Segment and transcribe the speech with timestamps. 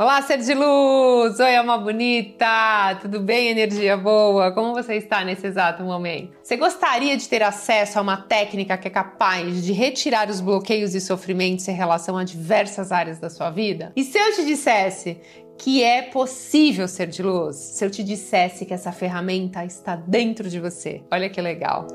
[0.00, 1.40] Olá, ser de luz!
[1.40, 2.96] Oi, alma bonita!
[3.00, 4.52] Tudo bem, energia boa?
[4.52, 6.36] Como você está nesse exato momento?
[6.40, 10.94] Você gostaria de ter acesso a uma técnica que é capaz de retirar os bloqueios
[10.94, 13.92] e sofrimentos em relação a diversas áreas da sua vida?
[13.96, 15.20] E se eu te dissesse
[15.58, 17.56] que é possível ser de luz?
[17.56, 21.02] Se eu te dissesse que essa ferramenta está dentro de você?
[21.10, 21.88] Olha que legal!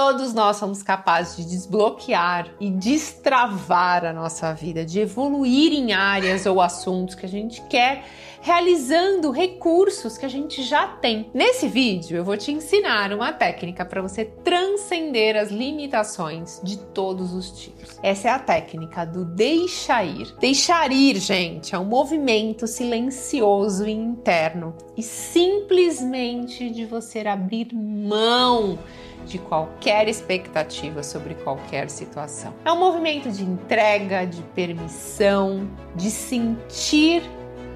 [0.00, 6.46] Todos nós somos capazes de desbloquear e destravar a nossa vida, de evoluir em áreas
[6.46, 8.06] ou assuntos que a gente quer,
[8.40, 11.30] realizando recursos que a gente já tem.
[11.34, 17.34] Nesse vídeo, eu vou te ensinar uma técnica para você transcender as limitações de todos
[17.34, 17.98] os tipos.
[18.02, 20.34] Essa é a técnica do deixar ir.
[20.40, 28.78] Deixar ir, gente, é um movimento silencioso e interno e simplesmente de você abrir mão
[29.26, 32.54] de qualquer expectativa sobre qualquer situação.
[32.64, 37.22] É um movimento de entrega, de permissão, de sentir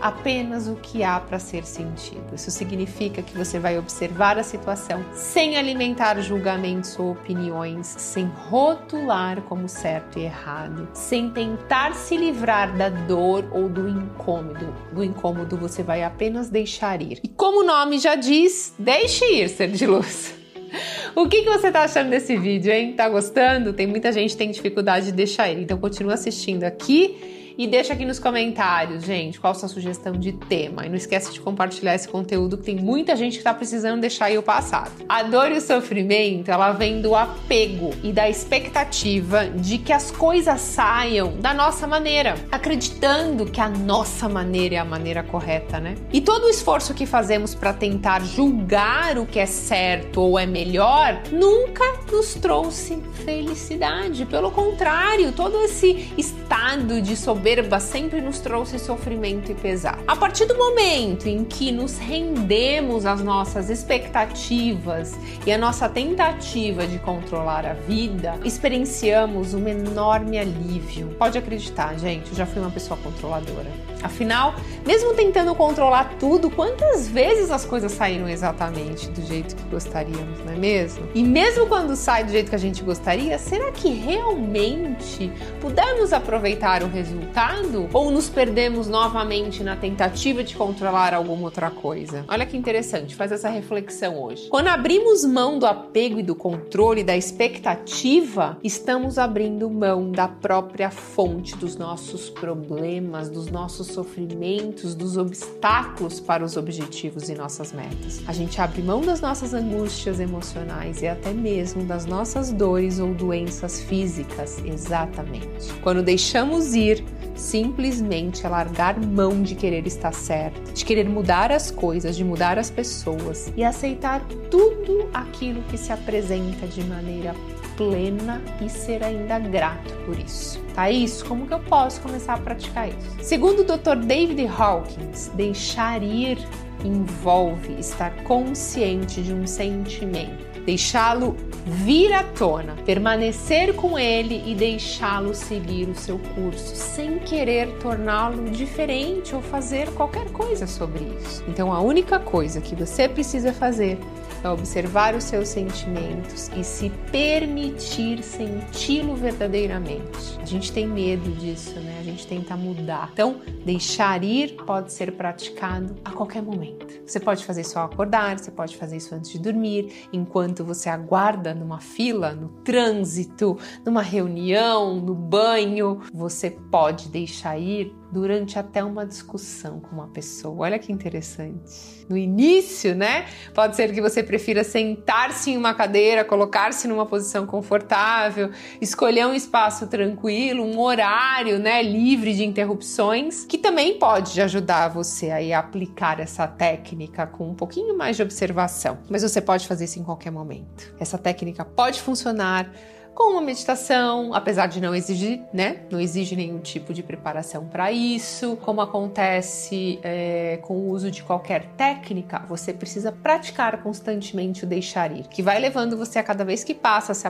[0.00, 2.34] apenas o que há para ser sentido.
[2.34, 9.42] Isso significa que você vai observar a situação sem alimentar julgamentos ou opiniões, sem rotular
[9.42, 14.72] como certo e errado, sem tentar se livrar da dor ou do incômodo.
[14.92, 17.20] Do incômodo você vai apenas deixar ir.
[17.22, 20.37] E como o nome já diz, deixe ir, ser de luz.
[21.14, 22.92] O que, que você tá achando desse vídeo, hein?
[22.92, 23.72] Tá gostando?
[23.72, 27.92] Tem muita gente que tem dificuldade de deixar ele, então continua assistindo aqui e deixa
[27.92, 30.86] aqui nos comentários, gente, qual sua sugestão de tema.
[30.86, 34.26] E não esquece de compartilhar esse conteúdo que tem muita gente que está precisando deixar
[34.26, 34.92] aí o passado.
[35.08, 40.12] A dor e o sofrimento, ela vem do apego e da expectativa de que as
[40.12, 45.96] coisas saiam da nossa maneira, acreditando que a nossa maneira é a maneira correta, né?
[46.12, 50.46] E todo o esforço que fazemos para tentar julgar o que é certo ou é
[50.46, 54.24] melhor nunca nos trouxe felicidade.
[54.26, 59.98] Pelo contrário, todo esse estado de soberania soberba sempre nos trouxe sofrimento e pesar.
[60.06, 66.86] A partir do momento em que nos rendemos às nossas expectativas e à nossa tentativa
[66.86, 71.08] de controlar a vida, experienciamos um enorme alívio.
[71.18, 73.70] Pode acreditar, gente, eu já fui uma pessoa controladora.
[74.02, 74.54] Afinal,
[74.86, 80.52] mesmo tentando controlar tudo, quantas vezes as coisas saíram exatamente do jeito que gostaríamos, não
[80.52, 81.08] é mesmo?
[81.14, 86.82] E mesmo quando sai do jeito que a gente gostaria, será que realmente pudemos aproveitar
[86.82, 87.88] o resultado?
[87.92, 92.24] ou nos perdemos novamente na tentativa de controlar alguma outra coisa?
[92.28, 94.48] Olha que interessante, faz essa reflexão hoje.
[94.48, 100.90] Quando abrimos mão do apego e do controle, da expectativa, estamos abrindo mão da própria
[100.90, 108.22] fonte dos nossos problemas, dos nossos sofrimentos, dos obstáculos para os objetivos e nossas metas.
[108.26, 113.14] A gente abre mão das nossas angústias emocionais e até mesmo das nossas dores ou
[113.14, 115.72] doenças físicas, exatamente.
[115.82, 117.04] Quando deixamos ir,
[117.34, 122.58] simplesmente é largar mão de querer estar certo, de querer mudar as coisas, de mudar
[122.58, 127.34] as pessoas e aceitar tudo aquilo que se apresenta de maneira
[127.78, 130.60] plena e ser ainda grato por isso.
[130.74, 131.24] Tá isso?
[131.24, 133.16] Como que eu posso começar a praticar isso?
[133.22, 134.04] Segundo o Dr.
[134.04, 136.38] David Hawkins, deixar ir
[136.84, 141.34] envolve estar consciente de um sentimento deixá-lo
[141.64, 148.50] vir à tona, permanecer com ele e deixá-lo seguir o seu curso, sem querer torná-lo
[148.50, 151.42] diferente ou fazer qualquer coisa sobre isso.
[151.48, 153.98] Então, a única coisa que você precisa fazer
[154.42, 160.38] é observar os seus sentimentos e se permitir senti-lo verdadeiramente.
[160.40, 161.98] A gente tem medo disso, né?
[162.00, 163.10] A gente tenta mudar.
[163.12, 166.86] Então, deixar ir pode ser praticado a qualquer momento.
[167.04, 170.88] Você pode fazer isso ao acordar, você pode fazer isso antes de dormir, enquanto você
[170.88, 176.00] aguarda numa fila, no trânsito, numa reunião, no banho.
[176.12, 180.66] Você pode deixar ir durante até uma discussão com uma pessoa.
[180.66, 182.06] Olha que interessante.
[182.08, 183.26] No início, né?
[183.54, 188.50] Pode ser que você prefira sentar-se em uma cadeira, colocar-se numa posição confortável,
[188.80, 195.30] escolher um espaço tranquilo, um horário, né, livre de interrupções, que também pode ajudar você
[195.30, 198.98] a aplicar essa técnica com um pouquinho mais de observação.
[199.08, 200.94] Mas você pode fazer isso em qualquer momento.
[200.98, 202.72] Essa técnica pode funcionar
[203.18, 205.80] com uma meditação, apesar de não exigir, né?
[205.90, 208.56] Não exige nenhum tipo de preparação para isso.
[208.62, 215.10] Como acontece é, com o uso de qualquer técnica, você precisa praticar constantemente o deixar
[215.10, 217.26] ir, que vai levando você a cada vez que passa a se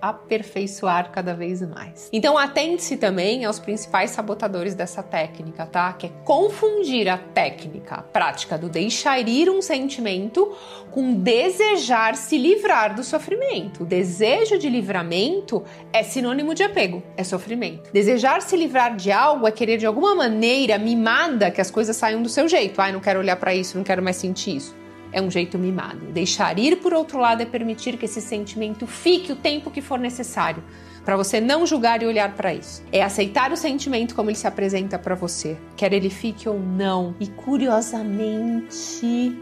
[0.00, 2.08] aperfeiçoar cada vez mais.
[2.10, 5.92] Então atente-se também aos principais sabotadores dessa técnica, tá?
[5.92, 10.56] Que é confundir a técnica, a prática do deixar ir um sentimento
[10.90, 13.82] com desejar se livrar do sofrimento.
[13.82, 15.62] O desejo de livrar livramento
[15.92, 17.90] é sinônimo de apego, é sofrimento.
[17.92, 22.22] Desejar se livrar de algo é querer de alguma maneira mimada que as coisas saiam
[22.22, 22.80] do seu jeito.
[22.80, 24.74] Ai, não quero olhar para isso, não quero mais sentir isso.
[25.12, 26.06] É um jeito mimado.
[26.06, 29.98] Deixar ir, por outro lado, é permitir que esse sentimento fique o tempo que for
[29.98, 30.62] necessário
[31.04, 32.82] para você não julgar e olhar para isso.
[32.92, 37.14] É aceitar o sentimento como ele se apresenta para você, quer ele fique ou não.
[37.18, 39.36] E curiosamente,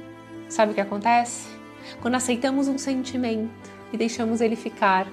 [0.49, 1.49] sabe o que acontece?
[2.01, 3.51] Quando aceitamos um sentimento
[3.93, 5.07] e deixamos ele ficar,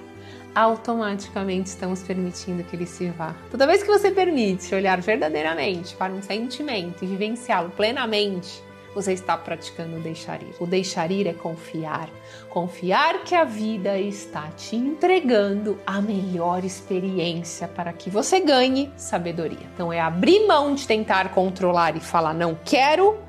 [0.58, 3.36] automaticamente estamos permitindo que ele se vá.
[3.52, 8.64] Toda vez que você permite olhar verdadeiramente para um sentimento e vivenciá-lo plenamente,
[8.96, 10.56] você está praticando o deixar ir.
[10.60, 12.10] O deixar ir é confiar.
[12.50, 19.68] Confiar que a vida está te entregando a melhor experiência para que você ganhe sabedoria.
[19.76, 23.20] Então é abrir mão de tentar controlar e falar não quero,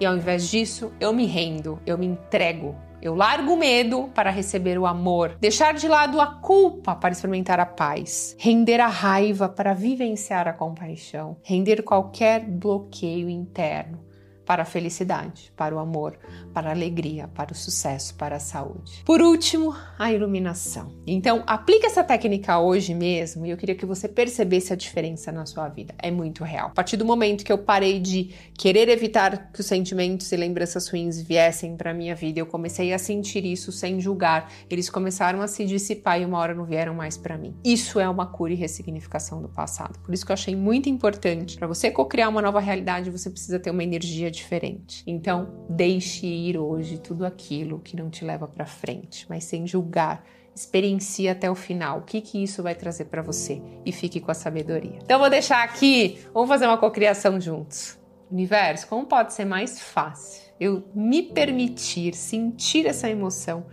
[0.00, 4.30] e ao invés disso, eu me rendo, eu me entrego eu largo o medo para
[4.30, 9.48] receber o amor, deixar de lado a culpa para experimentar a paz, render a raiva
[9.48, 14.07] para vivenciar a compaixão, render qualquer bloqueio interno
[14.48, 16.18] para a felicidade, para o amor,
[16.54, 19.02] para a alegria, para o sucesso, para a saúde.
[19.04, 20.90] Por último, a iluminação.
[21.06, 25.44] Então, aplique essa técnica hoje mesmo e eu queria que você percebesse a diferença na
[25.44, 25.94] sua vida.
[25.98, 26.68] É muito real.
[26.68, 30.88] A partir do momento que eu parei de querer evitar que os sentimentos e lembranças
[30.88, 34.50] ruins viessem para minha vida, eu comecei a sentir isso sem julgar.
[34.70, 37.54] Eles começaram a se dissipar e uma hora não vieram mais para mim.
[37.62, 39.98] Isso é uma cura e ressignificação do passado.
[39.98, 43.58] Por isso que eu achei muito importante para você co-criar uma nova realidade, você precisa
[43.58, 45.02] ter uma energia diferente.
[45.06, 50.24] Então, deixe ir hoje tudo aquilo que não te leva para frente, mas sem julgar.
[50.54, 54.30] Experiencie até o final o que, que isso vai trazer para você e fique com
[54.30, 54.98] a sabedoria.
[55.02, 57.98] Então, vou deixar aqui, vamos fazer uma cocriação juntos.
[58.30, 63.66] Universo, como pode ser mais fácil eu me permitir sentir essa emoção,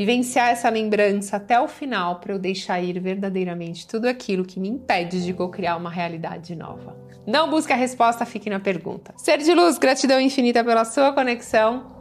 [0.00, 4.66] vivenciar essa lembrança até o final para eu deixar ir verdadeiramente tudo aquilo que me
[4.66, 6.96] impede de co-criar uma realidade nova.
[7.26, 9.12] Não busque a resposta, fique na pergunta.
[9.18, 11.99] Ser de luz, gratidão infinita pela sua conexão.